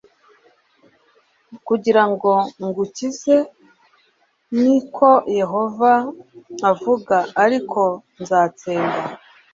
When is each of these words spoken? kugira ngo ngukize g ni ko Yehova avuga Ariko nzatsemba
kugira 1.67 2.03
ngo 2.11 2.31
ngukize 2.65 3.35
g 3.45 3.47
ni 4.61 4.77
ko 4.95 5.09
Yehova 5.39 5.91
avuga 6.71 7.17
Ariko 7.43 7.81
nzatsemba 8.21 9.07